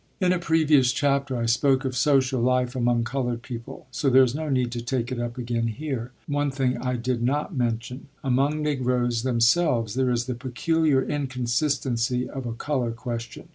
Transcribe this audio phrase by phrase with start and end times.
[0.19, 4.33] In a previous chapter I spoke of social life among colored people; so there is
[4.33, 5.95] no need to take it up again here.
[5.95, 10.33] But there is one thing I did not mention: among Negroes themselves there is the
[10.33, 13.49] peculiar inconsistency of a color question.